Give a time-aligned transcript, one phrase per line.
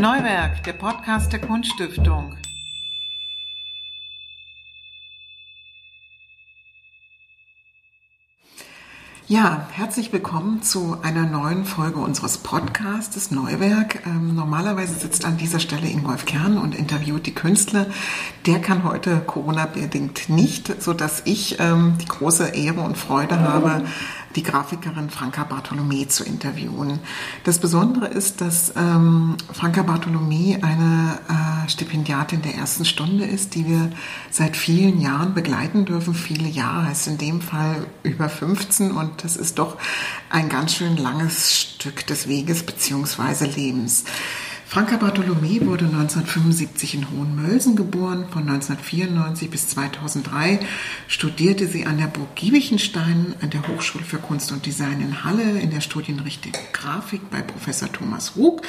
[0.00, 2.36] Neuwerk, der Podcast der Kunststiftung.
[9.26, 14.06] Ja, herzlich willkommen zu einer neuen Folge unseres Podcasts Neuwerk.
[14.06, 17.86] Ähm, normalerweise sitzt an dieser Stelle Ingolf Kern und interviewt die Künstler.
[18.46, 23.82] Der kann heute Corona-bedingt nicht, so dass ich ähm, die große Ehre und Freude habe,
[24.38, 27.00] die Grafikerin Franka Bartholomä zu interviewen.
[27.42, 33.66] Das Besondere ist, dass ähm, Franka Bartholomä eine äh, Stipendiatin der ersten Stunde ist, die
[33.66, 33.90] wir
[34.30, 36.14] seit vielen Jahren begleiten dürfen.
[36.14, 39.76] Viele Jahre heißt in dem Fall über 15 und das ist doch
[40.30, 44.04] ein ganz schön langes Stück des Weges beziehungsweise Lebens.
[44.68, 48.26] Franka Bartholomä wurde 1975 in Hohenmölsen geboren.
[48.30, 50.60] Von 1994 bis 2003
[51.06, 55.58] studierte sie an der Burg Giebichenstein an der Hochschule für Kunst und Design in Halle
[55.58, 58.60] in der Studienrichtung Grafik bei Professor Thomas Rug.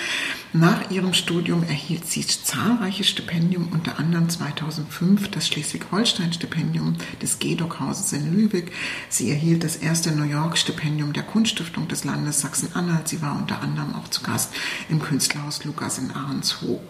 [0.52, 8.33] Nach ihrem Studium erhielt sie zahlreiche Stipendien, unter anderem 2005 das Schleswig-Holstein-Stipendium des GEDOC-Hauses in
[8.33, 8.72] Lübeck.
[9.09, 13.08] Sie erhielt das erste New York-Stipendium der Kunststiftung des Landes Sachsen-Anhalt.
[13.08, 14.52] Sie war unter anderem auch zu Gast
[14.89, 16.81] im Künstlerhaus Lukas in Ahrenshoop.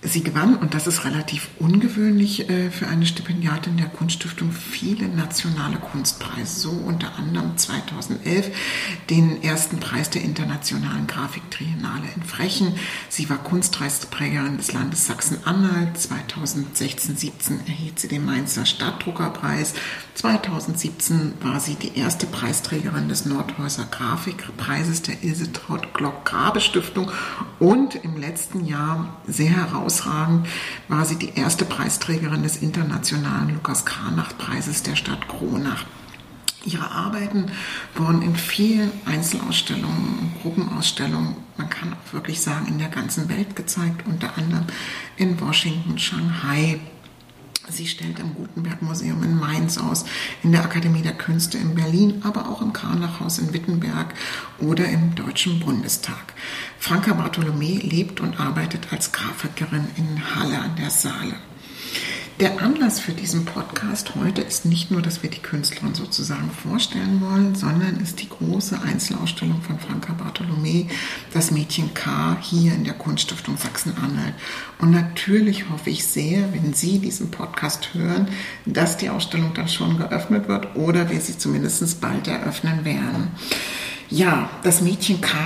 [0.00, 5.78] Sie gewann, und das ist relativ ungewöhnlich äh, für eine Stipendiatin der Kunststiftung, viele nationale
[5.78, 6.60] Kunstpreise.
[6.60, 8.52] So unter anderem 2011
[9.10, 12.74] den ersten Preis der Internationalen Grafiktriennale in Frechen.
[13.08, 15.96] Sie war Kunstpreisträgerin des Landes Sachsen-Anhalt.
[15.98, 19.74] 2016-17 erhielt sie den Mainzer Stadtdruckerpreis.
[20.14, 27.10] 2017 war sie die erste Preisträgerin des Nordhäuser Grafikpreises der Ilse Traut Glock Grabe Stiftung.
[27.58, 30.46] Und im letzten Jahr sehr herausragend herausragend
[30.88, 35.84] war sie die erste Preisträgerin des internationalen Lukas Kranach-Preises der Stadt Kronach.
[36.64, 37.50] Ihre Arbeiten
[37.94, 44.06] wurden in vielen Einzelausstellungen, Gruppenausstellungen, man kann auch wirklich sagen, in der ganzen Welt gezeigt,
[44.06, 44.66] unter anderem
[45.16, 46.80] in Washington, Shanghai,
[47.70, 50.04] Sie stellt im Gutenberg Museum in Mainz aus,
[50.42, 54.14] in der Akademie der Künste in Berlin, aber auch im Karnachhaus in Wittenberg
[54.58, 56.34] oder im Deutschen Bundestag.
[56.78, 61.34] Franka Bartholomä lebt und arbeitet als Grafikerin in Halle an der Saale.
[62.40, 67.20] Der Anlass für diesen Podcast heute ist nicht nur, dass wir die Künstlerin sozusagen vorstellen
[67.20, 70.86] wollen, sondern ist die große Einzelausstellung von Franka Bartholomä,
[71.34, 74.34] das Mädchen K, hier in der Kunststiftung Sachsen-Anhalt.
[74.78, 78.28] Und natürlich hoffe ich sehr, wenn Sie diesen Podcast hören,
[78.66, 83.32] dass die Ausstellung dann schon geöffnet wird oder wir sie zumindest bald eröffnen werden.
[84.10, 85.36] Ja, das Mädchen K,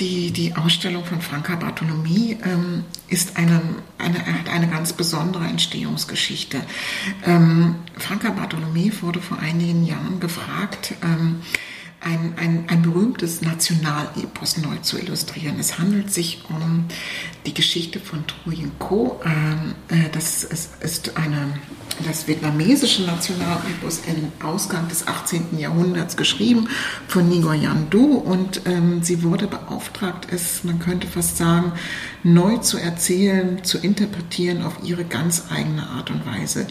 [0.00, 3.60] die, die Ausstellung von Franka Bartholomä, ähm, ist eine,
[3.96, 6.60] eine, hat eine ganz besondere Entstehungsgeschichte.
[7.24, 11.42] Ähm, Franka Bartholomä wurde vor einigen Jahren gefragt, ähm,
[12.00, 15.58] ein, ein, ein berühmtes Nationalepos neu zu illustrieren.
[15.58, 16.84] Es handelt sich um
[17.44, 19.20] die Geschichte von Truyen Co.
[19.24, 21.58] Ähm, äh, das ist, ist eine,
[22.06, 25.58] das vietnamesische Nationalepos im Ausgang des 18.
[25.58, 26.68] Jahrhunderts geschrieben
[27.08, 31.72] von Nguyen Du und ähm, sie wurde beauftragt, es, man könnte fast sagen,
[32.22, 36.66] neu zu erzählen, zu interpretieren auf ihre ganz eigene Art und Weise.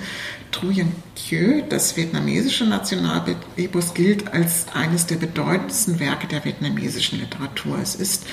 [0.59, 7.77] Truyen Kieu, das vietnamesische Nationalepos, gilt als eines der bedeutendsten Werke der vietnamesischen Literatur.
[7.79, 8.25] Es ist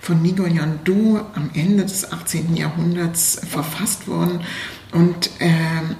[0.00, 2.56] von Nguyen Du am Ende des 18.
[2.56, 4.40] Jahrhunderts verfasst worden
[4.92, 5.50] und äh,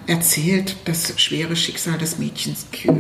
[0.07, 2.97] erzählt das schwere Schicksal des Mädchens Kyo.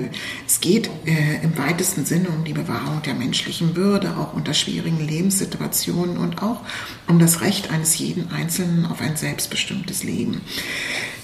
[0.47, 5.00] Es geht äh, im weitesten Sinne um die Bewahrung der menschlichen Würde, auch unter schwierigen
[5.06, 6.60] Lebenssituationen und auch
[7.06, 10.43] um das Recht eines jeden Einzelnen auf ein selbstbestimmtes Leben.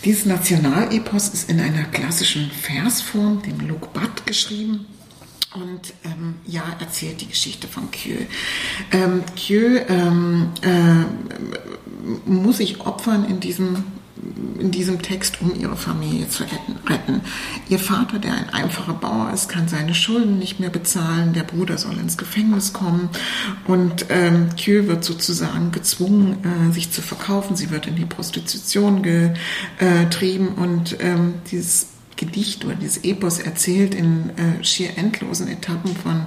[0.05, 4.87] Dieses Nationalepos ist in einer klassischen Versform, dem Lukbat, geschrieben
[5.55, 8.17] und ähm, ja, erzählt die Geschichte von Kyo.
[8.91, 13.85] Ähm, Kyo ähm, äh, muss sich opfern in diesem
[14.59, 17.21] in diesem Text, um ihre Familie zu retten.
[17.69, 21.33] Ihr Vater, der ein einfacher Bauer ist, kann seine Schulden nicht mehr bezahlen.
[21.33, 23.09] Der Bruder soll ins Gefängnis kommen
[23.67, 27.57] und ähm, Kyo wird sozusagen gezwungen, äh, sich zu verkaufen.
[27.57, 34.31] Sie wird in die Prostitution getrieben und ähm, dieses Gedicht oder dieses Epos erzählt in
[34.31, 36.27] äh, schier endlosen Etappen von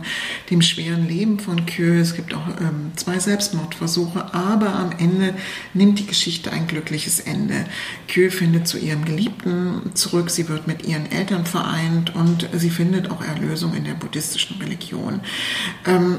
[0.50, 1.94] dem schweren Leben von Kyo.
[1.94, 5.34] Es gibt auch ähm, zwei Selbstmordversuche, aber am Ende
[5.74, 7.66] nimmt die Geschichte ein glückliches Ende.
[8.07, 13.10] Kyo findet zu ihrem Geliebten zurück, sie wird mit ihren Eltern vereint und sie findet
[13.12, 15.22] auch Erlösung in der buddhistischen Religion.
[15.86, 16.18] Ähm,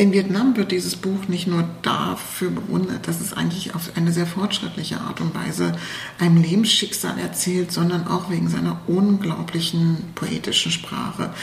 [0.00, 4.26] in Vietnam wird dieses Buch nicht nur dafür bewundert, dass es eigentlich auf eine sehr
[4.26, 5.72] fortschrittliche Art und Weise
[6.18, 11.34] einem Lebensschicksal erzählt, sondern auch wegen seiner unglaublichen poetischen Sprache.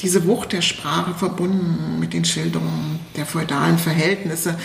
[0.00, 4.58] Diese Wucht der Sprache verbunden mit den Schilderungen der feudalen Verhältnisse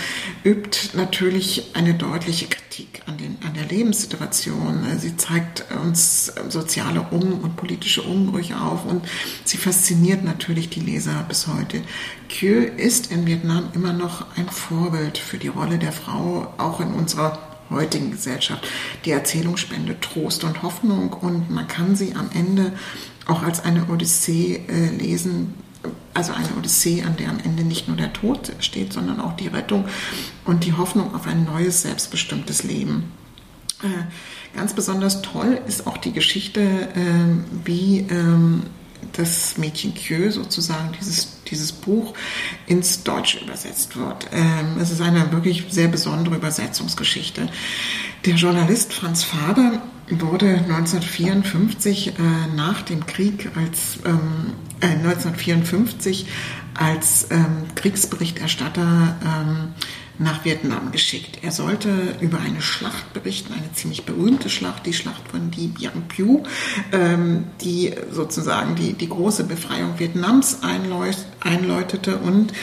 [0.45, 4.85] übt natürlich eine deutliche Kritik an, den, an der Lebenssituation.
[4.97, 9.05] Sie zeigt uns soziale Um- und politische Umbrüche auf und
[9.43, 11.81] sie fasziniert natürlich die Leser bis heute.
[12.31, 16.93] Thieu ist in Vietnam immer noch ein Vorbild für die Rolle der Frau, auch in
[16.93, 17.37] unserer
[17.69, 18.65] heutigen Gesellschaft.
[19.05, 22.73] Die Erzählung spendet Trost und Hoffnung und man kann sie am Ende
[23.27, 25.53] auch als eine Odyssee äh, lesen,
[26.13, 29.47] also eine Odyssee, an der am Ende nicht nur der Tod steht, sondern auch die
[29.47, 29.85] Rettung
[30.45, 33.11] und die Hoffnung auf ein neues, selbstbestimmtes Leben.
[33.83, 38.63] Äh, ganz besonders toll ist auch die Geschichte, äh, wie ähm,
[39.13, 42.13] das Mädchen Kieu sozusagen dieses, dieses Buch
[42.65, 44.27] ins Deutsche übersetzt wird.
[44.31, 47.49] Ähm, es ist eine wirklich sehr besondere Übersetzungsgeschichte.
[48.25, 52.11] Der Journalist Franz Faber wurde 1954 äh,
[52.55, 56.25] nach dem Krieg als ähm, äh, 1954
[56.73, 59.73] als ähm, Kriegsberichterstatter ähm,
[60.21, 61.39] nach Vietnam geschickt.
[61.41, 61.89] Er sollte
[62.21, 66.43] über eine Schlacht berichten, eine ziemlich berühmte Schlacht, die Schlacht von Dien Bien Phu,
[66.91, 70.59] ähm, die sozusagen die, die große Befreiung Vietnams
[71.41, 72.53] einläutete und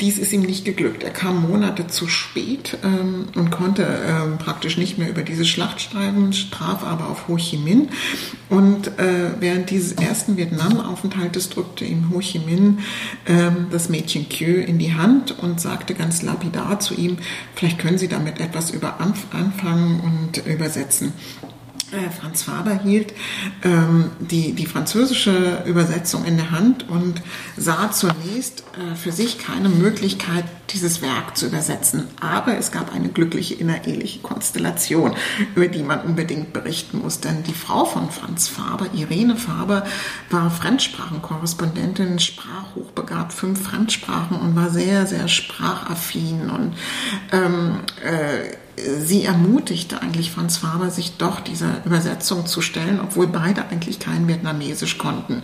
[0.00, 1.02] dies ist ihm nicht geglückt.
[1.02, 5.80] Er kam Monate zu spät ähm, und konnte ähm, praktisch nicht mehr über diese Schlacht
[5.80, 7.88] schreiben, traf aber auf Ho Chi Minh
[8.48, 12.78] und äh, während dieses ersten Vietnam-Aufenthaltes drückte ihm Ho Chi Minh
[13.26, 17.18] ähm, das Mädchen Kieu in die Hand und sagte ganz lapidar zu ihm,
[17.54, 21.12] vielleicht können Sie damit etwas über anfangen und übersetzen.
[21.90, 23.14] Äh, Franz Faber hielt
[23.64, 27.22] ähm, die, die französische Übersetzung in der Hand und
[27.56, 32.08] sah zunächst äh, für sich keine Möglichkeit, dieses Werk zu übersetzen.
[32.20, 35.14] Aber es gab eine glückliche innereheliche Konstellation,
[35.54, 37.20] über die man unbedingt berichten muss.
[37.20, 39.86] Denn die Frau von Franz Faber, Irene Faber,
[40.28, 46.74] war Fremdsprachenkorrespondentin, sprach hochbegabt fünf Fremdsprachen und war sehr, sehr sprachaffin und
[47.32, 48.56] ähm, äh,
[48.98, 54.28] sie ermutigte eigentlich Franz Faber, sich doch dieser Übersetzung zu stellen, obwohl beide eigentlich kein
[54.28, 55.42] Vietnamesisch konnten.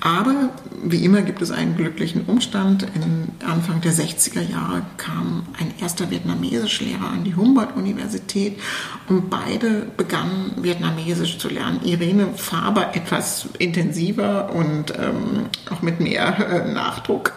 [0.00, 0.50] Aber
[0.82, 2.84] wie immer gibt es einen glücklichen Umstand.
[2.94, 8.58] In Anfang der 60er Jahre kam ein erster Vietnamesischlehrer an die Humboldt-Universität
[9.08, 11.80] und beide begannen Vietnamesisch zu lernen.
[11.84, 17.32] Irene Faber etwas intensiver und ähm, auch mit mehr äh, Nachdruck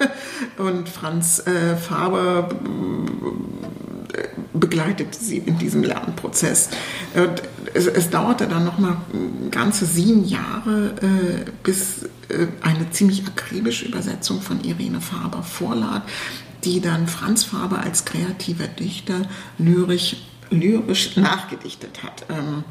[0.58, 3.61] und Franz äh, Faber äh,
[4.54, 6.70] begleitete sie in diesem Lernprozess.
[7.14, 7.42] Und
[7.74, 8.98] es, es dauerte dann noch mal
[9.50, 16.04] ganze sieben Jahre, äh, bis äh, eine ziemlich akribische Übersetzung von Irene Faber vorlag,
[16.64, 19.24] die dann Franz Faber als kreativer Dichter
[19.58, 20.18] lyrisch
[20.52, 22.26] lyrisch nachgedichtet hat.
[22.30, 22.64] Ähm,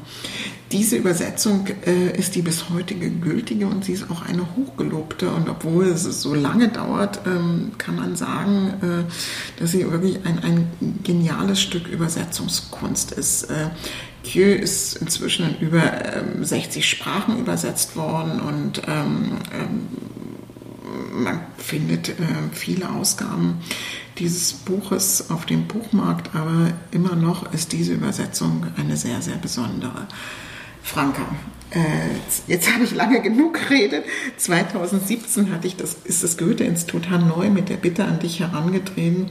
[0.71, 5.29] diese Übersetzung äh, ist die bis heute gültige und sie ist auch eine hochgelobte.
[5.29, 10.39] Und obwohl es so lange dauert, ähm, kann man sagen, äh, dass sie wirklich ein,
[10.39, 10.67] ein
[11.03, 13.45] geniales Stück Übersetzungskunst ist.
[13.45, 13.71] Äh,
[14.23, 15.81] Kieu ist inzwischen in über
[16.39, 19.87] 60 ähm, Sprachen übersetzt worden und ähm, ähm,
[21.11, 22.13] man findet äh,
[22.51, 23.61] viele Ausgaben
[24.17, 30.07] dieses Buches auf dem Buchmarkt, aber immer noch ist diese Übersetzung eine sehr, sehr besondere.
[30.83, 31.23] Franka,
[31.71, 31.79] äh,
[32.47, 34.03] jetzt habe ich lange genug geredet.
[34.37, 39.29] 2017 hatte ich das, ist das Goethe-Institut Hanoi mit der Bitte an dich herangetreten,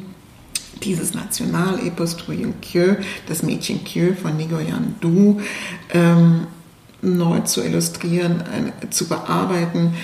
[0.82, 5.40] dieses Nationalepos Truyen Kieu, das Mädchen Kieu von Nigoyan Du,
[5.92, 6.46] ähm,
[7.02, 9.94] neu zu illustrieren, eine, zu bearbeiten,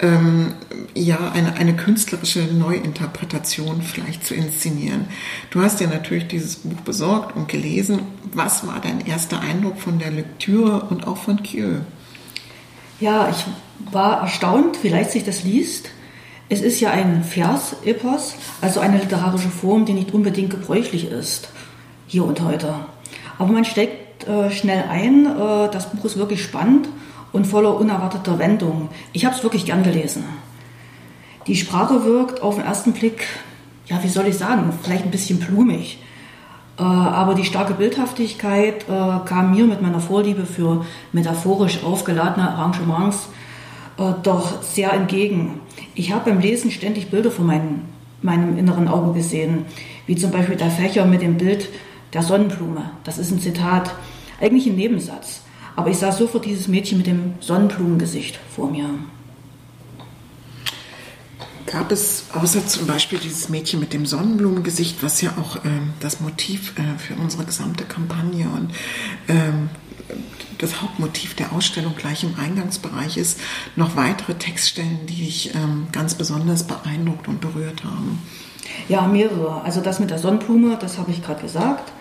[0.00, 0.54] ähm,
[0.94, 5.06] ja, eine, eine künstlerische Neuinterpretation vielleicht zu inszenieren.
[5.50, 8.00] Du hast ja natürlich dieses Buch besorgt und gelesen.
[8.32, 11.80] Was war dein erster Eindruck von der Lektüre und auch von Kieu?
[13.00, 13.44] Ja, ich
[13.92, 15.90] war erstaunt, wie leicht sich das liest.
[16.48, 21.48] Es ist ja ein Vers-Epos, also eine literarische Form, die nicht unbedingt gebräuchlich ist,
[22.06, 22.74] hier und heute.
[23.38, 25.26] Aber man steckt äh, schnell ein.
[25.26, 26.88] Äh, das Buch ist wirklich spannend
[27.32, 28.88] und voller unerwarteter Wendungen.
[29.12, 30.24] Ich habe es wirklich gern gelesen.
[31.46, 33.26] Die Sprache wirkt auf den ersten Blick,
[33.86, 36.00] ja, wie soll ich sagen, vielleicht ein bisschen blumig.
[36.78, 43.28] Äh, aber die starke Bildhaftigkeit kam mir mit meiner Vorliebe für metaphorisch aufgeladene Arrangements
[44.22, 45.60] doch sehr entgegen.
[45.94, 47.82] Ich habe beim Lesen ständig Bilder vor meinem,
[48.20, 49.64] meinem inneren Auge gesehen,
[50.06, 51.70] wie zum Beispiel der Fächer mit dem Bild
[52.12, 52.90] der Sonnenblume.
[53.04, 53.94] Das ist ein Zitat,
[54.40, 55.42] eigentlich ein Nebensatz.
[55.76, 58.88] Aber ich sah sofort dieses Mädchen mit dem Sonnenblumengesicht vor mir.
[61.66, 65.68] Gab es außer zum Beispiel dieses Mädchen mit dem Sonnenblumengesicht, was ja auch äh,
[66.00, 68.70] das Motiv äh, für unsere gesamte Kampagne und
[69.28, 69.68] ähm,
[70.58, 73.40] das Hauptmotiv der Ausstellung gleich im Eingangsbereich ist,
[73.74, 78.22] noch weitere Textstellen, die dich ähm, ganz besonders beeindruckt und berührt haben.
[78.88, 79.62] Ja, mehrere.
[79.62, 81.92] Also das mit der Sonnenblume, das habe ich gerade gesagt.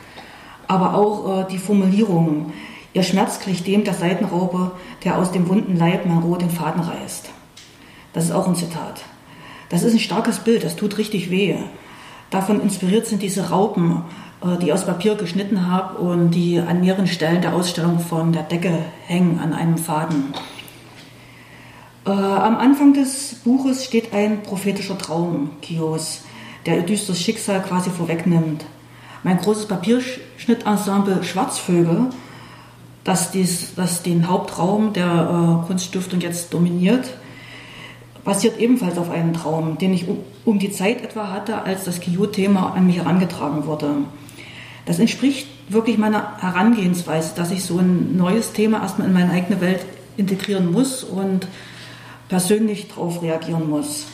[0.67, 2.53] Aber auch äh, die Formulierung.
[2.93, 4.71] Ihr Schmerz glich dem der Seitenraupe,
[5.03, 7.29] der aus dem wunden Leib mein Rohr den Faden reißt.
[8.13, 9.03] Das ist auch ein Zitat.
[9.69, 11.55] Das ist ein starkes Bild, das tut richtig weh.
[12.29, 14.03] Davon inspiriert sind diese Raupen,
[14.41, 18.43] äh, die aus Papier geschnitten habe und die an mehreren Stellen der Ausstellung von der
[18.43, 20.33] Decke hängen an einem Faden.
[22.05, 26.23] Äh, am Anfang des Buches steht ein prophetischer Traum Kios,
[26.65, 28.65] der ihr düsteres Schicksal quasi vorwegnimmt.
[29.25, 32.11] Mein großes Papierschnittensemble Schwarzvögel,
[33.03, 37.09] das, dies, das den Hauptraum der äh, Kunststiftung jetzt dominiert,
[38.23, 42.01] basiert ebenfalls auf einem Traum, den ich um, um die Zeit etwa hatte, als das
[42.01, 43.95] Kio-Thema an mich herangetragen wurde.
[44.85, 49.59] Das entspricht wirklich meiner Herangehensweise, dass ich so ein neues Thema erstmal in meine eigene
[49.59, 49.83] Welt
[50.17, 51.47] integrieren muss und
[52.29, 54.05] persönlich darauf reagieren muss.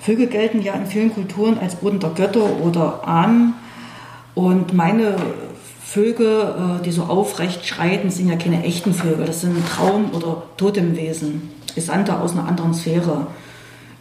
[0.00, 3.54] Vögel gelten ja in vielen Kulturen als Boden der Götter oder Ahnen.
[4.36, 5.16] Und meine
[5.82, 9.24] Vögel, äh, die so aufrecht schreiten, sind ja keine echten Vögel.
[9.24, 13.28] Das sind Traum- oder Totemwesen, Gesandte aus einer anderen Sphäre.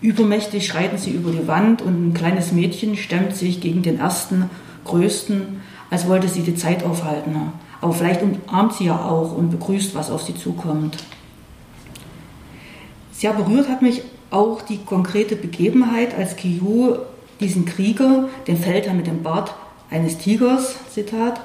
[0.02, 4.50] Übermächtig schreiten sie über die Wand und ein kleines Mädchen stemmt sich gegen den ersten,
[4.84, 7.54] größten, als wollte sie die Zeit aufhalten.
[7.80, 10.98] Aber vielleicht umarmt sie ja auch und begrüßt, was auf sie zukommt.
[13.14, 14.02] Sehr berührt hat mich
[14.32, 16.98] auch die konkrete Begebenheit, als Kiyu
[17.40, 19.54] diesen Krieger, den Feldherrn mit dem Bart
[19.96, 21.40] eines Tigers, Zitat,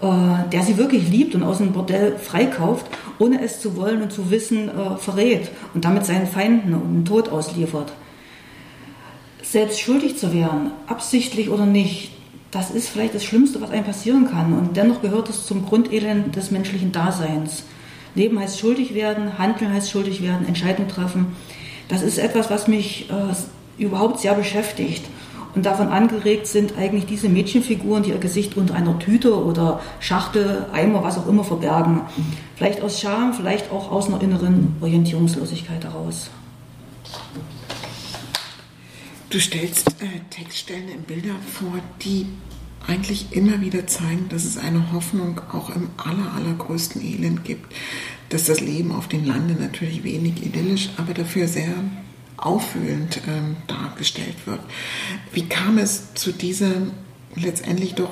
[0.00, 0.06] äh,
[0.52, 2.86] der sie wirklich liebt und aus dem Bordell freikauft,
[3.18, 7.30] ohne es zu wollen und zu wissen, äh, verrät und damit seinen Feinden den Tod
[7.30, 7.92] ausliefert.
[9.42, 12.12] Selbst schuldig zu werden, absichtlich oder nicht,
[12.50, 14.52] das ist vielleicht das Schlimmste, was einem passieren kann.
[14.52, 17.64] Und dennoch gehört es zum Grundelend des menschlichen Daseins.
[18.14, 21.36] Leben heißt schuldig werden, Handeln heißt schuldig werden, Entscheidungen treffen.
[21.88, 25.04] Das ist etwas, was mich äh, überhaupt sehr beschäftigt.
[25.54, 30.66] Und davon angeregt sind eigentlich diese Mädchenfiguren, die ihr Gesicht unter einer Tüte oder Schachtel,
[30.72, 32.02] Eimer, was auch immer verbergen.
[32.56, 36.30] Vielleicht aus Scham, vielleicht auch aus einer inneren Orientierungslosigkeit heraus.
[39.30, 42.26] Du stellst äh, Textstellen in Bildern vor, die
[42.86, 47.72] eigentlich immer wieder zeigen, dass es eine Hoffnung auch im aller, allergrößten Elend gibt.
[48.30, 51.74] Dass das Leben auf dem Lande natürlich wenig idyllisch, aber dafür sehr
[52.38, 54.60] auffühlend ähm, dargestellt wird.
[55.32, 56.72] Wie kam es zu dieser
[57.34, 58.10] letztendlich doch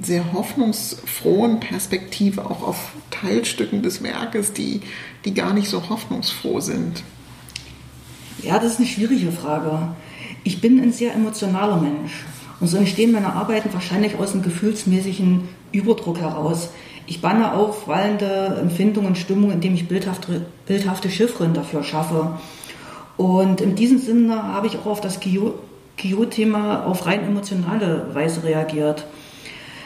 [0.00, 4.80] sehr hoffnungsfrohen Perspektive auch auf Teilstücken des Werkes, die,
[5.24, 7.02] die gar nicht so hoffnungsfroh sind?
[8.42, 9.94] Ja, das ist eine schwierige Frage.
[10.44, 12.24] Ich bin ein sehr emotionaler Mensch.
[12.60, 16.70] Und so entstehen meine Arbeiten wahrscheinlich aus einem gefühlsmäßigen Überdruck heraus.
[17.06, 22.38] Ich banne auf wallende Empfindungen und Stimmungen, indem ich bildhafte, bildhafte Chiffren dafür schaffe.
[23.22, 29.06] Und in diesem Sinne habe ich auch auf das Kyo-Thema auf rein emotionale Weise reagiert.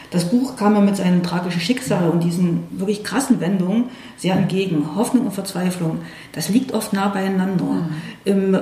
[0.09, 4.95] Das Buch kam mir mit seinem tragischen Schicksal und diesen wirklich krassen Wendungen sehr entgegen.
[4.95, 5.99] Hoffnung und Verzweiflung,
[6.31, 7.63] das liegt oft nah beieinander.
[7.63, 7.89] Mhm.
[8.25, 8.59] Im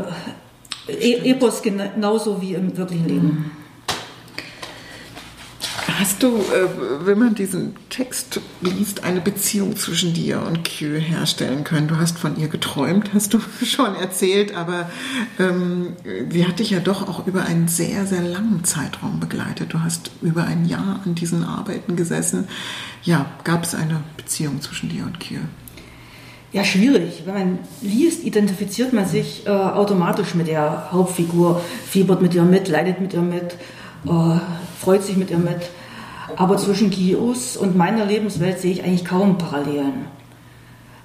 [0.89, 3.51] E Epos genauso wie im wirklichen Leben.
[5.97, 11.63] Hast du, äh, wenn man diesen Text liest, eine Beziehung zwischen dir und Q herstellen
[11.63, 11.87] können?
[11.87, 14.89] Du hast von ihr geträumt, hast du schon erzählt, aber
[15.39, 15.93] ähm,
[16.29, 19.73] sie hat dich ja doch auch über einen sehr, sehr langen Zeitraum begleitet.
[19.73, 22.49] Du hast über ein Jahr an diesen Arbeiten gesessen.
[23.03, 25.35] Ja, gab es eine Beziehung zwischen dir und Q?
[26.51, 27.23] ja, schwierig.
[27.25, 32.69] Wenn man liest, identifiziert man sich äh, automatisch mit der Hauptfigur, fiebert mit ihr mit,
[32.69, 33.57] leidet mit ihr mit,
[34.05, 34.39] äh,
[34.79, 35.69] freut sich mit ihr mit.
[36.35, 40.05] Aber zwischen Gios und meiner Lebenswelt sehe ich eigentlich kaum Parallelen.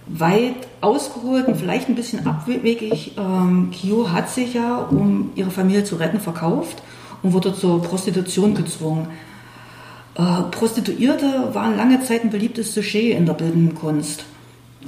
[0.06, 5.84] Weit ausgeholt und vielleicht ein bisschen abwegig, ähm, Kio hat sich ja, um ihre Familie
[5.84, 6.82] zu retten, verkauft
[7.22, 9.08] und wurde zur Prostitution gezwungen.
[10.16, 14.24] Äh, Prostituierte waren lange Zeit ein beliebtes Sujet in der bildenden Kunst.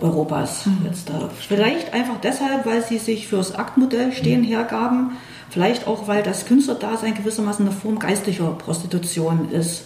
[0.01, 0.87] Europas mhm.
[0.87, 1.31] jetzt da.
[1.39, 5.13] Vielleicht einfach deshalb, weil sie sich fürs Aktmodell stehen hergaben,
[5.51, 9.85] vielleicht auch, weil das Künstlerdasein gewissermaßen eine Form geistlicher Prostitution ist.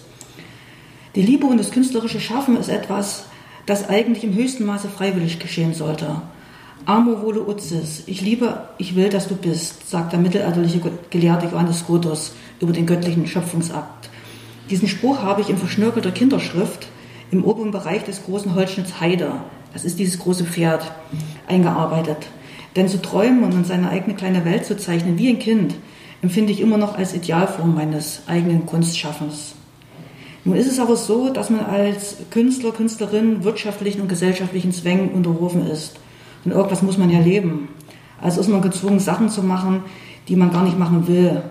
[1.16, 3.25] Die Liebe und das künstlerische Schaffen ist etwas,
[3.64, 6.20] das eigentlich im höchsten Maße freiwillig geschehen sollte.
[6.85, 11.80] Amo vole uzis, ich liebe, ich will, dass du bist, sagt der mittelalterliche Gelehrte Johannes
[11.80, 14.11] Scotus über den göttlichen Schöpfungsakt.
[14.68, 16.87] Diesen Spruch habe ich in verschnörkelter Kinderschrift
[17.30, 19.32] im oberen Bereich des großen Holzschnitts Heide,
[19.73, 20.92] das ist dieses große Pferd
[21.49, 22.28] eingearbeitet.
[22.76, 25.76] Denn zu träumen und seine eigene kleine Welt zu zeichnen wie ein Kind,
[26.20, 29.55] empfinde ich immer noch als Idealform meines eigenen Kunstschaffens.
[30.46, 35.66] Nun ist es aber so, dass man als Künstler, Künstlerin wirtschaftlichen und gesellschaftlichen Zwängen unterworfen
[35.66, 35.98] ist.
[36.44, 37.68] Und irgendwas muss man ja leben.
[38.22, 39.82] Also ist man gezwungen, Sachen zu machen,
[40.28, 41.42] die man gar nicht machen will.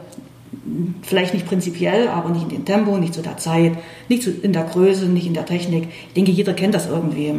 [1.02, 3.74] Vielleicht nicht prinzipiell, aber nicht in dem Tempo, nicht zu der Zeit,
[4.08, 5.90] nicht in der Größe, nicht in der Technik.
[6.08, 7.34] Ich denke, jeder kennt das irgendwie.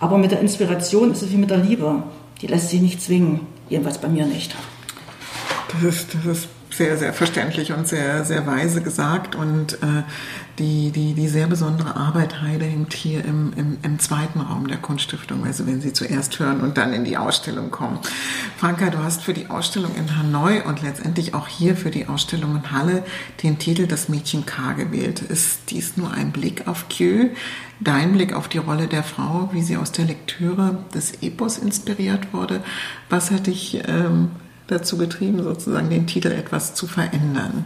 [0.00, 2.02] Aber mit der Inspiration ist es wie mit der Liebe.
[2.40, 3.40] Die lässt sich nicht zwingen.
[3.68, 4.56] Jedenfalls bei mir nicht.
[5.70, 9.34] Das ist, das ist sehr, sehr verständlich und sehr, sehr weise gesagt.
[9.34, 10.02] Und äh,
[10.58, 14.78] die, die, die sehr besondere Arbeit Heide hängt hier im, im, im zweiten Raum der
[14.78, 17.98] Kunststiftung, also wenn Sie zuerst hören und dann in die Ausstellung kommen.
[18.58, 22.56] Franka, du hast für die Ausstellung in Hanoi und letztendlich auch hier für die Ausstellung
[22.56, 23.04] in Halle
[23.42, 25.20] den Titel Das Mädchen K gewählt.
[25.20, 27.30] Ist dies nur ein Blick auf Kjö,
[27.80, 32.32] dein Blick auf die Rolle der Frau, wie sie aus der Lektüre des Epos inspiriert
[32.32, 32.62] wurde?
[33.10, 34.30] Was hat dich ähm,
[34.72, 37.64] dazu getrieben, sozusagen den Titel etwas zu verändern?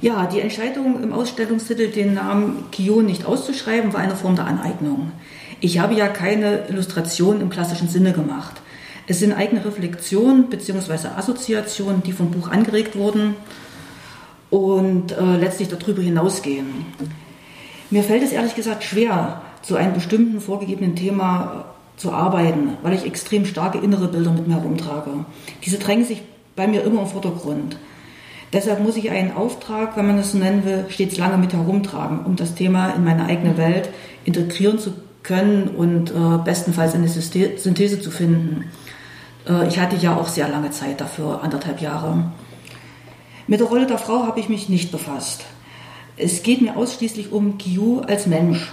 [0.00, 5.12] Ja, die Entscheidung im Ausstellungstitel den Namen Kyo nicht auszuschreiben, war eine Form der Aneignung.
[5.60, 8.60] Ich habe ja keine Illustration im klassischen Sinne gemacht.
[9.06, 11.08] Es sind eigene Reflexionen bzw.
[11.16, 13.34] Assoziationen, die vom Buch angeregt wurden
[14.50, 16.66] und äh, letztlich darüber hinausgehen.
[17.90, 23.06] Mir fällt es ehrlich gesagt schwer, zu einem bestimmten vorgegebenen Thema zu arbeiten, weil ich
[23.06, 25.10] extrem starke innere Bilder mit mir herumtrage.
[25.64, 26.22] Diese drängen sich
[26.56, 27.76] bei mir immer im Vordergrund.
[28.52, 32.26] Deshalb muss ich einen Auftrag, wenn man das so nennen will, stets lange mit herumtragen,
[32.26, 33.88] um das Thema in meine eigene Welt
[34.24, 38.66] integrieren zu können und äh, bestenfalls eine Synthese zu finden.
[39.48, 42.32] Äh, ich hatte ja auch sehr lange Zeit dafür, anderthalb Jahre.
[43.46, 45.44] Mit der Rolle der Frau habe ich mich nicht befasst.
[46.16, 48.70] Es geht mir ausschließlich um Kiyu als Mensch,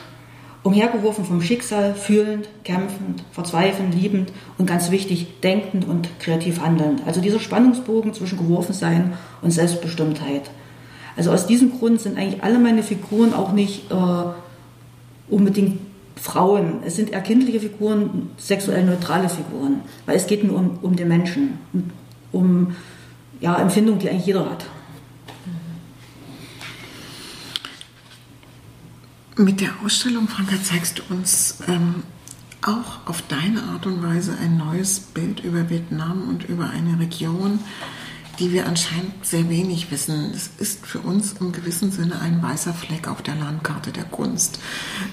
[0.63, 7.03] umhergeworfen vom Schicksal, fühlend, kämpfend, verzweifelnd, liebend und ganz wichtig, denkend und kreativ handelnd.
[7.05, 10.49] Also dieser Spannungsbogen zwischen Geworfensein und Selbstbestimmtheit.
[11.15, 13.95] Also aus diesem Grund sind eigentlich alle meine Figuren auch nicht äh,
[15.29, 15.79] unbedingt
[16.15, 16.79] Frauen.
[16.85, 21.07] Es sind eher kindliche Figuren, sexuell neutrale Figuren, weil es geht nur um, um den
[21.07, 21.57] Menschen,
[22.31, 22.75] um
[23.39, 24.65] ja, Empfindungen, die eigentlich jeder hat.
[29.39, 32.03] Mit der Ausstellung, Franka, zeigst du uns ähm,
[32.61, 37.59] auch auf deine Art und Weise ein neues Bild über Vietnam und über eine Region,
[38.39, 40.31] die wir anscheinend sehr wenig wissen.
[40.33, 44.59] Es ist für uns im gewissen Sinne ein weißer Fleck auf der Landkarte der Kunst.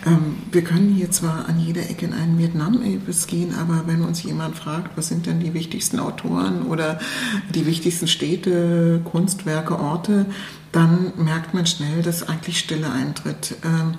[0.06, 4.22] Ähm, wir können hier zwar an jeder Ecke in einen Vietnam-Epos gehen, aber wenn uns
[4.22, 7.00] jemand fragt, was sind denn die wichtigsten Autoren oder
[7.54, 10.26] die wichtigsten Städte, Kunstwerke, Orte,
[10.70, 13.56] dann merkt man schnell, dass eigentlich Stille eintritt.
[13.64, 13.94] Ähm,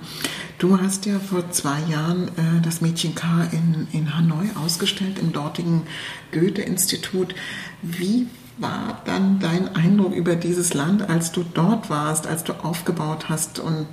[0.58, 5.32] du hast ja vor zwei Jahren äh, das Mädchen K in, in Hanoi ausgestellt, im
[5.32, 5.82] dortigen
[6.32, 7.34] Goethe-Institut.
[7.82, 8.26] Wie
[8.58, 13.58] war dann dein Eindruck über dieses Land, als du dort warst, als du aufgebaut hast
[13.58, 13.86] und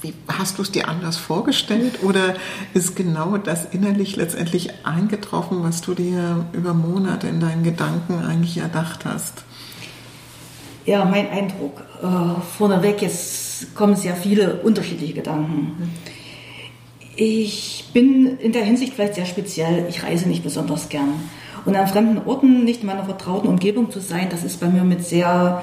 [0.00, 2.36] wie, hast du es dir anders vorgestellt oder
[2.72, 8.58] ist genau das innerlich letztendlich eingetroffen, was du dir über Monate in deinen Gedanken eigentlich
[8.58, 9.44] erdacht hast?
[10.86, 11.82] Ja, mein Eindruck.
[12.02, 15.92] Äh, vorneweg, jetzt kommen sehr viele unterschiedliche Gedanken.
[17.16, 19.86] Ich bin in der Hinsicht vielleicht sehr speziell.
[19.88, 21.14] Ich reise nicht besonders gern.
[21.68, 24.84] Und an fremden Orten nicht in meiner vertrauten Umgebung zu sein, das ist bei mir
[24.84, 25.62] mit sehr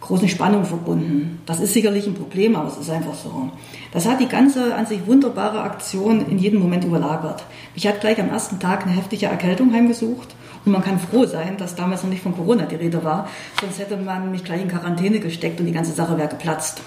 [0.00, 1.42] großen Spannungen verbunden.
[1.44, 3.50] Das ist sicherlich ein Problem, aber es ist einfach so.
[3.92, 7.42] Das hat die ganze an sich wunderbare Aktion in jedem Moment überlagert.
[7.74, 11.56] Mich hat gleich am ersten Tag eine heftige Erkältung heimgesucht und man kann froh sein,
[11.56, 13.26] dass damals noch nicht von Corona die Rede war,
[13.60, 16.80] sonst hätte man mich gleich in Quarantäne gesteckt und die ganze Sache wäre geplatzt.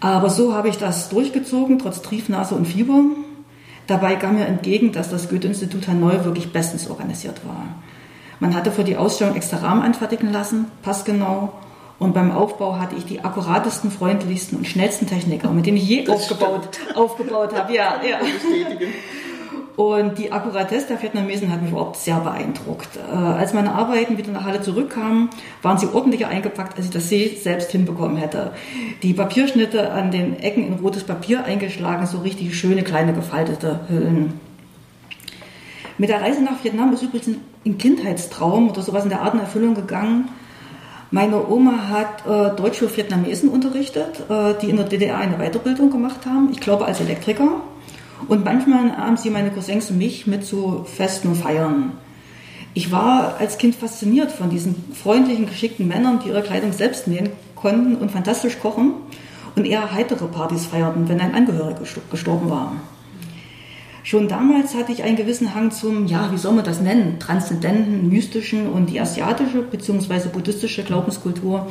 [0.00, 3.04] Aber so habe ich das durchgezogen, trotz Triefnase und Fieber.
[3.88, 7.64] Dabei kam mir entgegen, dass das Goethe-Institut Hanoi wirklich bestens organisiert war.
[8.38, 11.54] Man hatte für die Ausstellung extra Rahmen anfertigen lassen, passgenau.
[11.98, 16.06] Und beim Aufbau hatte ich die akkuratesten, freundlichsten und schnellsten Techniker, mit denen ich je
[16.06, 17.74] aufgebaut, aufgebaut habe.
[17.74, 18.18] Ja, ja.
[19.78, 22.88] Und die Akkuratesse der Vietnamesen hat mich überhaupt sehr beeindruckt.
[22.96, 25.30] Äh, als meine Arbeiten wieder nach Halle zurückkamen,
[25.62, 28.50] waren sie ordentlicher eingepackt, als ich das selbst hinbekommen hätte.
[29.04, 34.40] Die Papierschnitte an den Ecken in rotes Papier eingeschlagen, so richtig schöne kleine gefaltete Hüllen.
[35.96, 39.40] Mit der Reise nach Vietnam ist übrigens ein Kindheitstraum oder sowas in der Art in
[39.40, 40.28] Erfüllung gegangen.
[41.12, 45.92] Meine Oma hat äh, Deutsch für Vietnamesen unterrichtet, äh, die in der DDR eine Weiterbildung
[45.92, 46.48] gemacht haben.
[46.50, 47.60] Ich glaube als Elektriker.
[48.26, 51.92] Und manchmal haben sie meine Cousins und mich mit zu Festen und Feiern.
[52.74, 57.30] Ich war als Kind fasziniert von diesen freundlichen, geschickten Männern, die ihre Kleidung selbst nähen
[57.54, 58.92] konnten und fantastisch kochen
[59.56, 62.72] und eher heitere Partys feierten, wenn ein Angehöriger gestorben war.
[64.04, 68.08] Schon damals hatte ich einen gewissen Hang zum, ja, wie soll man das nennen, transzendenten,
[68.08, 70.28] mystischen und die asiatische bzw.
[70.32, 71.66] buddhistische Glaubenskultur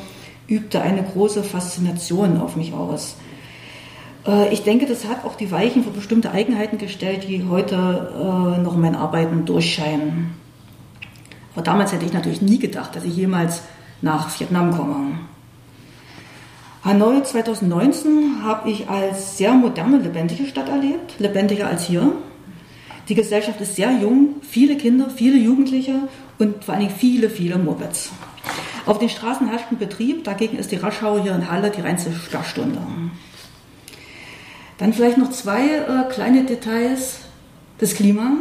[0.47, 3.15] übte eine große Faszination auf mich aus.
[4.27, 8.61] Äh, ich denke, das hat auch die Weichen für bestimmte Eigenheiten gestellt, die heute äh,
[8.61, 10.35] noch in meinen Arbeiten durchscheinen.
[11.55, 13.63] Aber damals hätte ich natürlich nie gedacht, dass ich jemals
[14.01, 15.19] nach Vietnam komme.
[16.83, 22.13] Hanoi 2019 habe ich als sehr moderne, lebendige Stadt erlebt, lebendiger als hier.
[23.09, 25.95] Die Gesellschaft ist sehr jung, viele Kinder, viele Jugendliche
[26.37, 28.11] und vor allen Dingen viele, viele Mopeds.
[28.85, 32.11] Auf den Straßen herrscht ein Betrieb, dagegen ist die Raschau hier in Halle die reinste
[32.13, 32.79] Sperrstunde.
[34.77, 37.19] Dann vielleicht noch zwei äh, kleine Details.
[37.79, 38.31] Das Klima.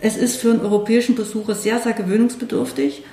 [0.00, 3.04] Es ist für einen europäischen Besucher sehr, sehr gewöhnungsbedürftig.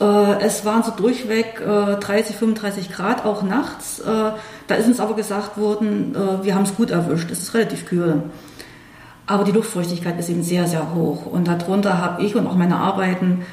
[0.00, 4.00] Äh, es waren so durchweg äh, 30, 35 Grad, auch nachts.
[4.00, 4.32] Äh,
[4.66, 7.30] da ist uns aber gesagt worden, äh, wir haben es gut erwischt.
[7.30, 8.22] Es ist relativ kühl.
[9.26, 11.26] Aber die Luftfeuchtigkeit ist eben sehr, sehr hoch.
[11.26, 13.44] Und darunter habe ich und auch meine Arbeiten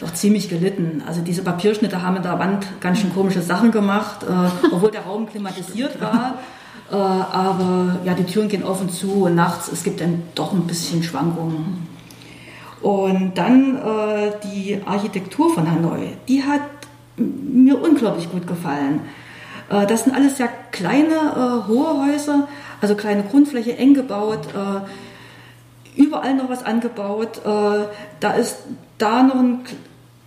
[0.00, 1.02] doch ziemlich gelitten.
[1.06, 5.02] Also diese Papierschnitte haben in der Wand ganz schön komische Sachen gemacht, äh, obwohl der
[5.02, 6.38] Raum klimatisiert war.
[6.90, 10.66] Äh, aber ja, die Türen gehen und zu und nachts, es gibt dann doch ein
[10.66, 11.86] bisschen Schwankungen.
[12.82, 16.60] Und dann äh, die Architektur von Hanoi, die hat
[17.16, 19.00] mir unglaublich gut gefallen.
[19.70, 22.48] Äh, das sind alles sehr kleine, äh, hohe Häuser,
[22.80, 27.40] also kleine Grundfläche, eng gebaut, äh, überall noch was angebaut.
[27.46, 27.86] Äh,
[28.20, 28.58] da ist
[28.98, 29.60] da noch ein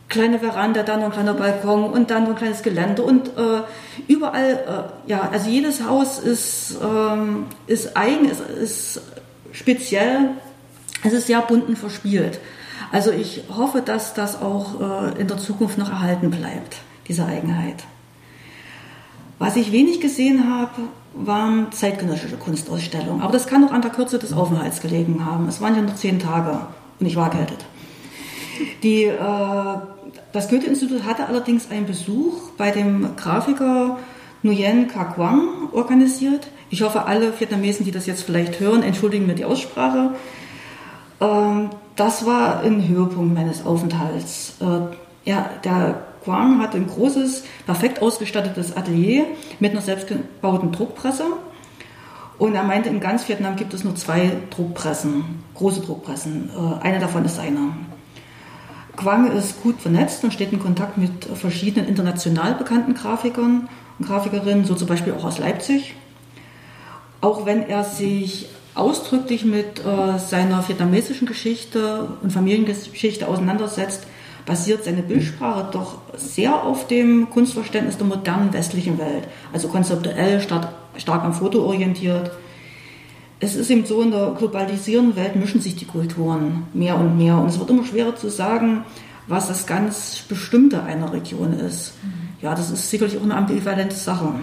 [0.10, 3.62] kleine Veranda, da noch ein kleiner Balkon und dann noch ein kleines Gelände und äh,
[4.08, 9.02] überall, äh, ja, also jedes Haus ist, ähm, ist eigen, ist, ist
[9.52, 10.32] speziell,
[11.04, 12.40] es ist sehr bunt und verspielt.
[12.92, 14.80] Also ich hoffe, dass das auch
[15.16, 17.84] äh, in der Zukunft noch erhalten bleibt, diese Eigenheit.
[19.40, 20.72] Was ich wenig gesehen habe,
[21.14, 23.22] waren zeitgenössische Kunstausstellungen.
[23.22, 25.48] Aber das kann auch an der Kürze des Aufenthalts gelegen haben.
[25.48, 26.60] Es waren ja nur zehn Tage
[27.00, 27.66] und ich war erkältet.
[28.84, 29.16] Die, äh,
[30.32, 33.98] das Goethe-Institut hatte allerdings einen Besuch bei dem Grafiker
[34.44, 36.48] Nguyen Ka Quang organisiert.
[36.70, 40.12] Ich hoffe, alle Vietnamesen, die das jetzt vielleicht hören, entschuldigen mir die Aussprache.
[41.20, 44.56] Ähm, das war ein Höhepunkt meines Aufenthalts.
[44.62, 49.26] Äh, ja, der Quang hatte ein großes, perfekt ausgestattetes Atelier
[49.60, 51.24] mit einer selbstgebauten Druckpresse.
[52.38, 55.24] Und er meinte, in ganz Vietnam gibt es nur zwei Druckpressen,
[55.56, 56.50] große Druckpressen.
[56.50, 57.72] Äh, eine davon ist seine.
[58.98, 64.66] Quang ist gut vernetzt und steht in Kontakt mit verschiedenen international bekannten Grafikern und Grafikerinnen,
[64.66, 65.96] so zum Beispiel auch aus Leipzig.
[67.22, 74.06] Auch wenn er sich ausdrücklich mit äh, seiner vietnamesischen Geschichte und Familiengeschichte auseinandersetzt,
[74.46, 79.28] basiert seine Bildsprache doch sehr auf dem Kunstverständnis der modernen westlichen Welt.
[79.52, 82.32] Also konzeptuell stark, stark am Foto orientiert,
[83.40, 87.38] es ist eben so, in der globalisierenden Welt mischen sich die Kulturen mehr und mehr.
[87.38, 88.84] Und es wird immer schwerer zu sagen,
[89.28, 91.94] was das ganz Bestimmte einer Region ist.
[92.04, 92.30] Mhm.
[92.42, 94.34] Ja, das ist sicherlich auch eine ambivalente Sache.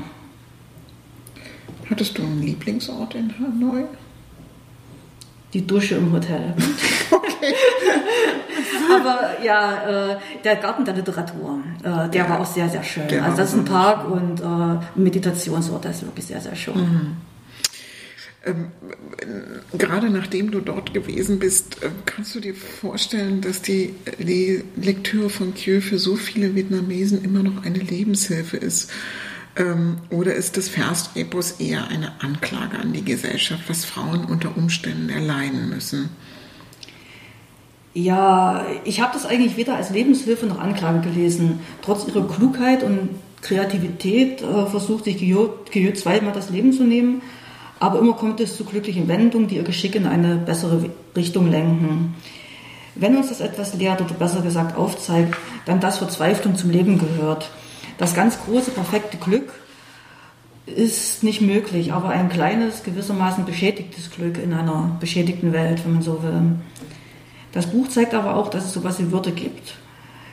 [1.90, 3.84] Hattest du einen Lieblingsort in Hanoi?
[5.52, 6.54] Die Dusche im Hotel.
[7.10, 7.54] Okay.
[8.96, 13.02] Aber ja, äh, der Garten der Literatur, äh, der ja, war auch sehr, sehr schön.
[13.22, 16.76] Also das ist ein Park und äh, ein Meditationsort, das ist wirklich sehr, sehr schön.
[16.76, 17.16] Mhm.
[18.46, 18.66] Ähm,
[19.78, 25.30] gerade nachdem du dort gewesen bist, äh, kannst du dir vorstellen, dass die, die Lektüre
[25.30, 28.90] von Thieu für so viele Vietnamesen immer noch eine Lebenshilfe ist?
[29.56, 35.08] Ähm, oder ist das Verstepos eher eine Anklage an die Gesellschaft, was Frauen unter Umständen
[35.08, 36.10] erleiden müssen?
[37.94, 41.60] Ja, ich habe das eigentlich weder als Lebenshilfe noch Anklage gelesen.
[41.80, 47.22] Trotz ihrer Klugheit und Kreativität äh, versucht sich Guillot zweimal das Leben zu nehmen
[47.80, 52.14] aber immer kommt es zu glücklichen Wendungen, die ihr Geschick in eine bessere Richtung lenken.
[52.94, 57.50] Wenn uns das etwas lehrt oder besser gesagt aufzeigt, dann dass Verzweiflung zum Leben gehört.
[57.98, 59.52] Das ganz große, perfekte Glück
[60.66, 66.02] ist nicht möglich, aber ein kleines, gewissermaßen beschädigtes Glück in einer beschädigten Welt, wenn man
[66.02, 66.56] so will.
[67.52, 69.76] Das Buch zeigt aber auch, dass es sowas wie Würde gibt.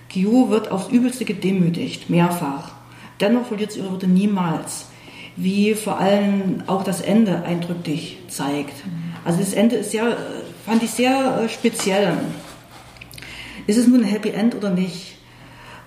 [0.10, 2.72] Gio wird aufs Übelste gedemütigt, mehrfach.
[3.20, 4.88] Dennoch verliert sie ihre Würde niemals
[5.36, 8.74] wie vor allem auch das Ende eindrücklich zeigt.
[9.24, 10.16] Also das Ende ist ja,
[10.66, 12.14] fand ich sehr äh, speziell.
[13.68, 15.18] Ist es nun ein Happy End oder nicht?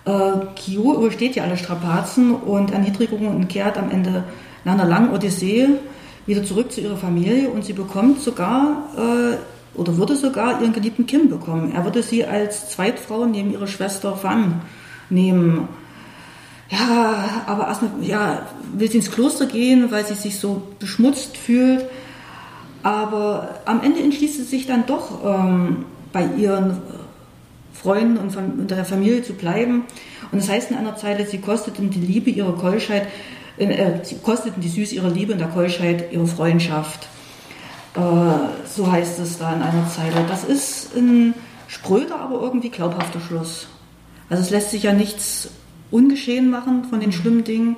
[0.04, 4.24] Äh, Kyo übersteht ja alle Strapazen und Erniedrigungen und kehrt am Ende
[4.64, 5.68] nach einer langen Odyssee
[6.26, 11.06] wieder zurück zu ihrer Familie und sie bekommt sogar äh, oder würde sogar ihren geliebten
[11.06, 11.72] Kim bekommen.
[11.74, 14.62] Er würde sie als Zweitfrau neben ihrer Schwester Fan
[15.10, 15.68] nehmen
[16.70, 21.84] ja, aber erstmal, ja, will sie ins Kloster gehen, weil sie sich so beschmutzt fühlt.
[22.82, 26.82] Aber am Ende entschließt sie sich dann doch ähm, bei ihren
[27.72, 29.84] Freunden und unter der Familie zu bleiben.
[30.32, 33.06] Und das heißt in einer Zeile, sie kosteten die Liebe ihrer Keuschheit,
[33.58, 37.08] äh, sie kosteten die Süße ihrer Liebe und der Keuschheit ihre Freundschaft.
[37.94, 38.00] Äh,
[38.68, 40.24] so heißt es da in einer Zeile.
[40.28, 41.34] Das ist ein
[41.68, 43.68] spröder, aber irgendwie glaubhafter Schluss.
[44.28, 45.50] Also es lässt sich ja nichts
[45.94, 47.76] ungeschehen machen von den schlimmen Dingen.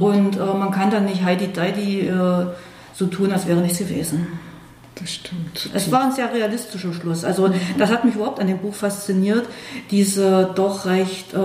[0.00, 2.46] Und äh, man kann dann nicht Heidi Deidi äh,
[2.94, 4.26] so tun, als wäre nichts gewesen.
[4.94, 5.70] Das stimmt.
[5.72, 7.24] Es war ein sehr realistischer Schluss.
[7.24, 9.46] Also das hat mich überhaupt an dem Buch fasziniert,
[9.90, 11.38] diese doch recht äh,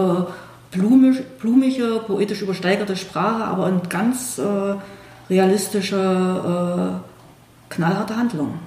[0.71, 4.75] blumisch, blumige, poetisch übersteigerte Sprache, aber eine ganz äh,
[5.29, 8.59] realistische, äh, knallharte Handlung.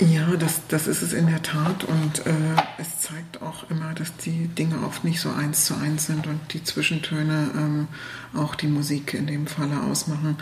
[0.00, 2.30] Ja, das, das ist es in der Tat und äh,
[2.78, 6.38] es zeigt auch immer, dass die Dinge oft nicht so eins zu eins sind und
[6.52, 7.88] die Zwischentöne ähm,
[8.32, 10.36] auch die Musik in dem Falle ausmachen.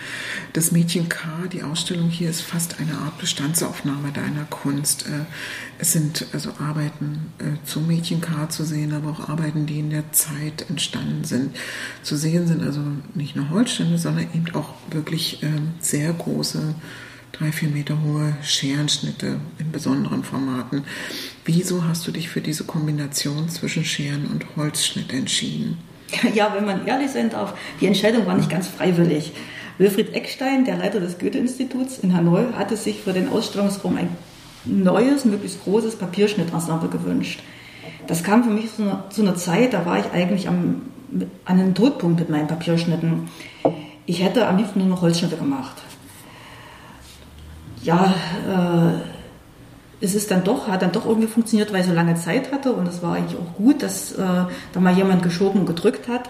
[0.52, 5.06] Das Mädchen K, die Ausstellung hier ist fast eine Art Bestandsaufnahme deiner Kunst.
[5.06, 5.24] Äh,
[5.78, 9.88] es sind also Arbeiten äh, zum Mädchen K zu sehen, aber auch Arbeiten, die in
[9.88, 11.56] der Zeit entstanden sind.
[12.02, 12.82] Zu sehen sind also
[13.14, 15.48] nicht nur Holzstände, sondern eben auch wirklich äh,
[15.80, 16.74] sehr große
[17.32, 20.84] drei, vier Meter hohe Scherenschnitte in besonderen Formaten.
[21.44, 25.78] Wieso hast du dich für diese Kombination zwischen Scheren und Holzschnitt entschieden?
[26.34, 29.32] Ja, wenn man ehrlich sein darf, die Entscheidung war nicht ganz freiwillig.
[29.78, 34.08] Wilfried Eckstein, der Leiter des Goethe-Instituts in Hanoi, hatte sich für den Ausstellungsraum ein
[34.64, 37.40] neues, möglichst großes Papierschnittensemble gewünscht.
[38.06, 40.82] Das kam für mich zu einer, zu einer Zeit, da war ich eigentlich am,
[41.44, 43.28] an einem Todpunkt mit meinen Papierschnitten.
[44.06, 45.82] Ich hätte am liebsten nur noch Holzschnitte gemacht
[47.86, 48.14] ja,
[48.48, 52.52] äh, es ist dann doch, hat dann doch irgendwie funktioniert, weil ich so lange Zeit
[52.52, 54.16] hatte und es war eigentlich auch gut, dass äh,
[54.72, 56.28] da mal jemand geschoben und gedrückt hat.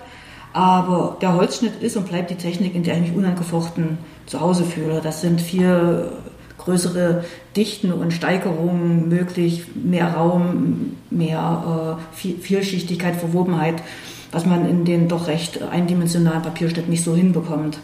[0.52, 4.64] Aber der Holzschnitt ist und bleibt die Technik, in der ich mich unangefochten zu Hause
[4.64, 5.00] fühle.
[5.02, 6.12] Das sind viel
[6.58, 7.24] größere
[7.56, 13.82] Dichten und Steigerungen möglich, mehr Raum, mehr äh, Vielschichtigkeit, Verwobenheit,
[14.30, 17.78] was man in den doch recht eindimensionalen Papierschnitt nicht so hinbekommt.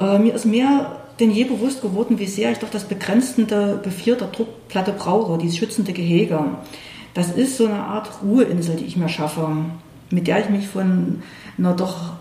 [0.00, 4.16] Äh, mir ist mehr denn je bewusst geworden, wie sehr ich doch das begrenzende Bevier
[4.16, 6.40] der Druckplatte brauche, dieses schützende Gehege.
[7.14, 9.48] Das ist so eine Art Ruheinsel, die ich mir schaffe,
[10.10, 11.22] mit der ich mich von
[11.56, 12.12] einer doch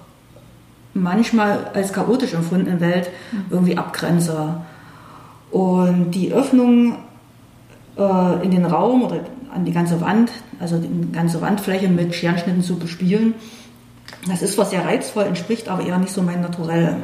[0.93, 3.09] manchmal als chaotisch empfundenen Welt
[3.49, 4.61] irgendwie abgrenze.
[5.51, 6.97] Und die Öffnung
[7.97, 9.19] äh, in den Raum oder
[9.53, 13.35] an die ganze Wand, also die ganze Wandfläche mit Scherenschnitten zu bespielen,
[14.27, 16.97] das ist was sehr reizvoll, entspricht aber eher nicht so mein Naturell.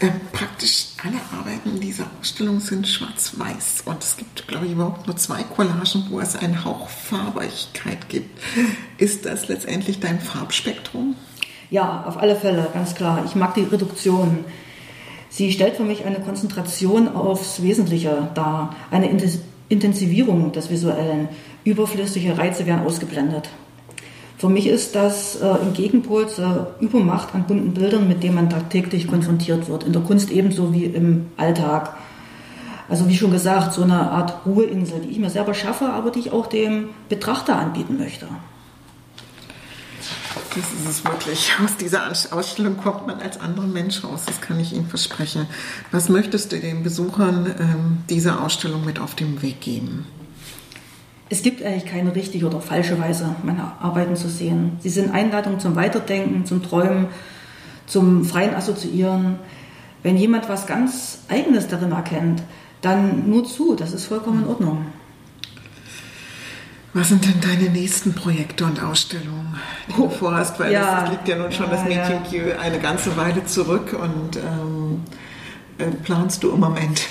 [0.00, 5.06] Äh, praktisch alle Arbeiten in dieser Ausstellung sind schwarz-weiß und es gibt, glaube ich, überhaupt
[5.06, 8.38] nur zwei Collagen, wo es einen Hauch Farbigkeit gibt.
[8.98, 11.16] Ist das letztendlich dein Farbspektrum?
[11.70, 13.22] Ja, auf alle Fälle, ganz klar.
[13.24, 14.44] Ich mag die Reduktion.
[15.30, 19.10] Sie stellt für mich eine Konzentration aufs Wesentliche dar, eine
[19.68, 21.28] Intensivierung des Visuellen.
[21.64, 23.48] Überflüssige Reize werden ausgeblendet.
[24.46, 28.48] Für mich ist das äh, im Gegenpol zur Übermacht an bunten Bildern, mit denen man
[28.48, 29.82] tagtäglich konfrontiert wird.
[29.82, 31.96] In der Kunst ebenso wie im Alltag.
[32.88, 36.20] Also wie schon gesagt, so eine Art Ruheinsel, die ich mir selber schaffe, aber die
[36.20, 38.28] ich auch dem Betrachter anbieten möchte.
[40.54, 41.52] Das ist es wirklich.
[41.64, 45.48] Aus dieser Ausstellung kommt man als anderer Mensch raus, das kann ich Ihnen versprechen.
[45.90, 50.06] Was möchtest du den Besuchern ähm, dieser Ausstellung mit auf den Weg geben?
[51.28, 54.78] Es gibt eigentlich keine richtige oder falsche Weise, meine Arbeiten zu sehen.
[54.80, 57.08] Sie sind Einladungen zum Weiterdenken, zum Träumen,
[57.86, 59.40] zum freien Assoziieren.
[60.04, 62.42] Wenn jemand was ganz Eigenes darin erkennt,
[62.80, 64.86] dann nur zu, das ist vollkommen in Ordnung.
[66.94, 69.54] Was sind denn deine nächsten Projekte und Ausstellungen,
[69.88, 70.58] die du oh, vorhast?
[70.58, 72.58] Weil ja, das liegt ja nun schon ja, das Mädchen ja.
[72.58, 75.02] eine ganze Weile zurück und ähm,
[75.76, 77.02] äh, planst du im Moment?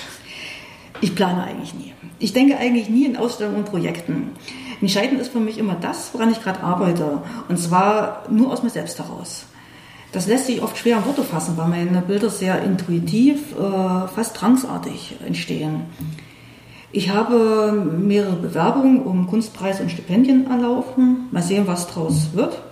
[1.02, 1.92] Ich plane eigentlich nie.
[2.18, 4.30] Ich denke eigentlich nie in Ausstellungen und Projekten.
[4.80, 7.18] Entscheidend ist für mich immer das, woran ich gerade arbeite.
[7.48, 9.46] Und zwar nur aus mir selbst heraus.
[10.12, 14.36] Das lässt sich oft schwer in Worte fassen, weil meine Bilder sehr intuitiv, äh, fast
[14.36, 15.82] tranceartig entstehen.
[16.90, 21.28] Ich habe mehrere Bewerbungen um Kunstpreise und Stipendien erlaufen.
[21.32, 22.62] Mal sehen, was daraus wird.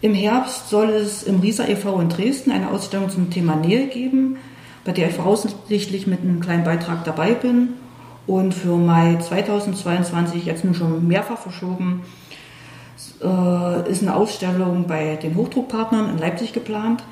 [0.00, 1.98] Im Herbst soll es im Risa e.V.
[2.00, 4.36] in Dresden eine Ausstellung zum Thema Nähe geben
[4.84, 7.70] bei der ich voraussichtlich mit einem kleinen Beitrag dabei bin.
[8.26, 12.02] Und für Mai 2022, jetzt nur schon mehrfach verschoben,
[13.22, 17.02] äh, ist eine Ausstellung bei den Hochdruckpartnern in Leipzig geplant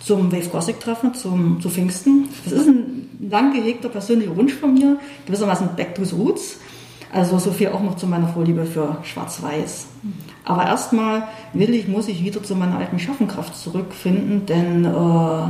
[0.00, 2.28] zum Wave Gothic Treffen zum, zu Pfingsten.
[2.44, 6.60] Das ist ein lang gehegter persönlicher Wunsch von mir, gewissermaßen Back to the Roots.
[7.12, 9.86] Also so viel auch noch zu meiner Vorliebe für Schwarz-Weiß.
[10.44, 15.48] Aber erstmal will ich, muss ich wieder zu meiner alten Schaffenkraft zurückfinden, denn äh,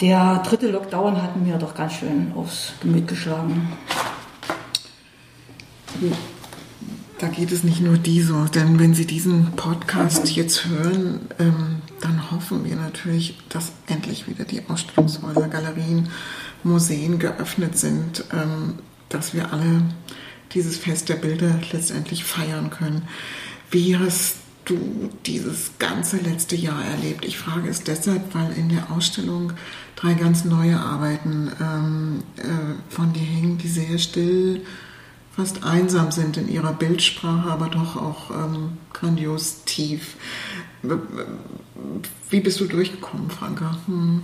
[0.00, 3.72] der dritte Lockdown hat mir doch ganz schön aufs Gemüt geschlagen.
[7.18, 11.82] Da geht es nicht nur die so, denn wenn Sie diesen Podcast jetzt hören, ähm,
[12.00, 16.08] dann hoffen wir natürlich, dass endlich wieder die Ausstellungshäuser, Galerien,
[16.64, 18.78] Museen geöffnet sind, ähm,
[19.10, 19.82] dass wir alle
[20.54, 23.02] dieses Fest der Bilder letztendlich feiern können.
[23.70, 27.24] Wie hast du dieses ganze letzte Jahr erlebt?
[27.24, 29.52] Ich frage es deshalb, weil in der Ausstellung
[29.96, 34.62] drei ganz neue Arbeiten ähm, äh, von dir hängen, die sehr still
[35.32, 40.16] fast einsam sind in ihrer Bildsprache, aber doch auch ähm, grandios tief.
[42.30, 43.76] Wie bist du durchgekommen, Franka?
[43.86, 44.22] Hm.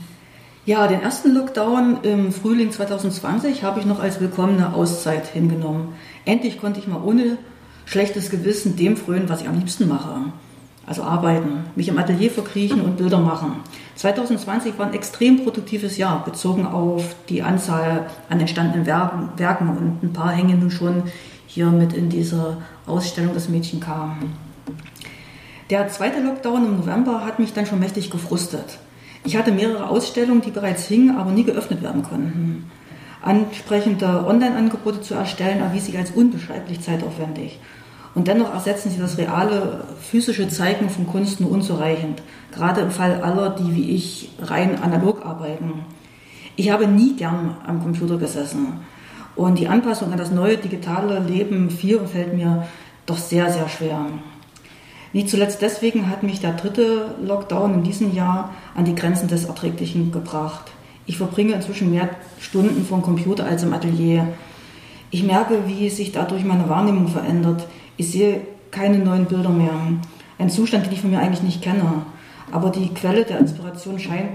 [0.67, 5.95] Ja, den ersten Lockdown im Frühling 2020 habe ich noch als willkommene Auszeit hingenommen.
[6.25, 7.39] Endlich konnte ich mal ohne
[7.87, 10.21] schlechtes Gewissen dem frönen, was ich am liebsten mache.
[10.87, 13.57] Also arbeiten, mich im Atelier verkriechen und Bilder machen.
[13.97, 20.03] 2020 war ein extrem produktives Jahr, bezogen auf die Anzahl an entstandenen Werken, Werken und
[20.03, 21.05] ein paar hängen nun schon
[21.47, 24.35] hier mit in dieser Ausstellung Das Mädchen kam.
[25.71, 28.79] Der zweite Lockdown im November hat mich dann schon mächtig gefrustet.
[29.25, 32.71] Ich hatte mehrere Ausstellungen, die bereits hingen, aber nie geöffnet werden konnten.
[33.23, 37.59] Ansprechende Online-Angebote zu erstellen, erwies sich als unbeschreiblich zeitaufwendig.
[38.17, 43.21] Und dennoch ersetzen sie das reale physische Zeigen von Kunst nur unzureichend, gerade im Fall
[43.23, 45.85] aller, die wie ich rein analog arbeiten.
[46.57, 48.81] Ich habe nie gern am Computer gesessen
[49.35, 52.67] und die Anpassung an das neue digitale Leben und fällt mir
[53.05, 54.07] doch sehr, sehr schwer.
[55.13, 59.45] Nicht zuletzt deswegen hat mich der dritte Lockdown in diesem Jahr an die Grenzen des
[59.45, 60.73] Erträglichen gebracht.
[61.05, 62.09] Ich verbringe inzwischen mehr
[62.41, 64.29] Stunden vom Computer als im Atelier.
[65.11, 67.67] Ich merke, wie sich dadurch meine Wahrnehmung verändert.
[67.97, 69.73] Ich sehe keine neuen Bilder mehr.
[70.39, 72.05] Ein Zustand, den ich von mir eigentlich nicht kenne.
[72.53, 74.31] Aber die Quelle der Inspiration scheint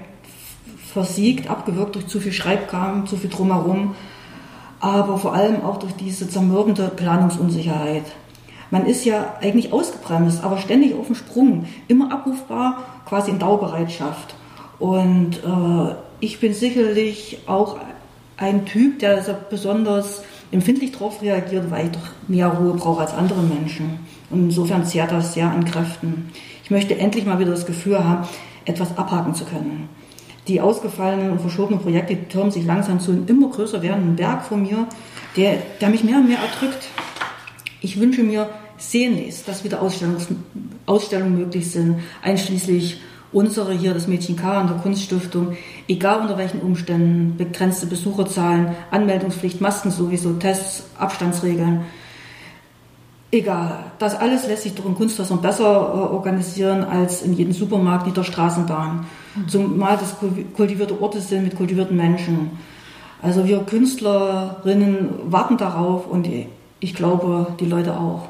[0.92, 3.96] versiegt, abgewirkt durch zu viel Schreibkram, zu viel Drumherum,
[4.80, 8.04] aber vor allem auch durch diese zermürbende Planungsunsicherheit.
[8.72, 14.36] Man ist ja eigentlich ausgebremst, aber ständig auf dem Sprung, immer abrufbar, quasi in Dauerbereitschaft.
[14.80, 17.78] Und äh, ich bin sicherlich auch
[18.38, 23.42] ein Typ, der besonders empfindlich darauf reagiert, weil ich doch mehr Ruhe brauche als andere
[23.42, 24.00] Menschen.
[24.30, 26.30] Und insofern zehrt das sehr an Kräften.
[26.64, 28.28] Ich möchte endlich mal wieder das Gefühl haben,
[28.66, 29.90] etwas abhaken zu können.
[30.48, 34.58] Die ausgefallenen und verschobenen Projekte türmen sich langsam zu einem immer größer werdenden Berg vor
[34.58, 34.88] mir,
[35.38, 36.88] der, der mich mehr und mehr erdrückt.
[37.82, 43.00] Ich wünsche mir sehnlichst, dass wieder Ausstellungen möglich sind, einschließlich
[43.32, 44.62] unsere hier, das Mädchen K.
[44.62, 45.56] an der Kunststiftung,
[45.92, 51.82] egal unter welchen Umständen, begrenzte Besucherzahlen, Anmeldungspflicht, Masken sowieso, Tests, Abstandsregeln.
[53.34, 58.08] Egal, das alles lässt sich durch ein Kunsthaus besser äh, organisieren als in jedem Supermarkt,
[58.08, 59.06] in der Straßenbahn.
[59.36, 59.48] Mhm.
[59.48, 60.16] Zumal das
[60.56, 62.52] kultivierte Orte sind mit kultivierten Menschen.
[63.22, 66.28] Also wir Künstlerinnen warten darauf und
[66.80, 68.30] ich glaube, die Leute auch.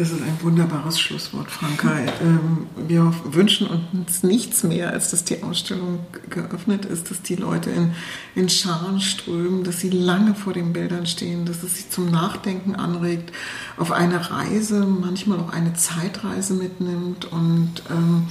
[0.00, 1.90] Das ist ein wunderbares Schlusswort, Franka.
[2.22, 5.98] Ähm, wir wünschen uns nichts mehr, als dass die Ausstellung
[6.30, 7.92] geöffnet ist, dass die Leute in,
[8.34, 12.76] in Scharen strömen, dass sie lange vor den Bildern stehen, dass es sie zum Nachdenken
[12.76, 13.30] anregt,
[13.76, 18.28] auf eine Reise, manchmal auch eine Zeitreise mitnimmt und ähm,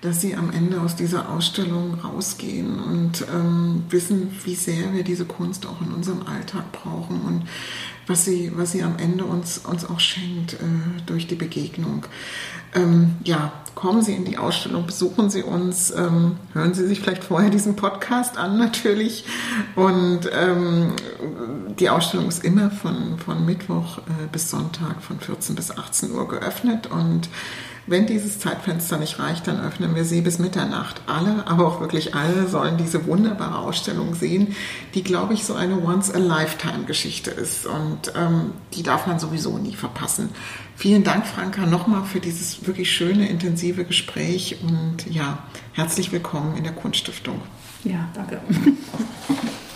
[0.00, 5.24] dass sie am Ende aus dieser Ausstellung rausgehen und ähm, wissen, wie sehr wir diese
[5.24, 7.42] Kunst auch in unserem Alltag brauchen und
[8.08, 10.56] was sie, was sie am Ende uns, uns auch schenkt äh,
[11.06, 12.04] durch die Begegnung.
[12.74, 17.24] Ähm, ja, kommen Sie in die Ausstellung, besuchen Sie uns, ähm, hören Sie sich vielleicht
[17.24, 19.24] vorher diesen Podcast an natürlich.
[19.74, 20.92] Und ähm,
[21.78, 26.28] die Ausstellung ist immer von, von Mittwoch äh, bis Sonntag von 14 bis 18 Uhr
[26.28, 27.28] geöffnet und
[27.88, 31.00] wenn dieses Zeitfenster nicht reicht, dann öffnen wir sie bis Mitternacht.
[31.06, 34.54] Alle, aber auch wirklich alle sollen diese wunderbare Ausstellung sehen,
[34.94, 37.66] die, glaube ich, so eine Once-a-Lifetime-Geschichte ist.
[37.66, 40.30] Und ähm, die darf man sowieso nie verpassen.
[40.76, 45.38] Vielen Dank, Franka, nochmal für dieses wirklich schöne, intensive Gespräch und ja,
[45.72, 47.40] herzlich willkommen in der Kunststiftung.
[47.84, 48.40] Ja, danke.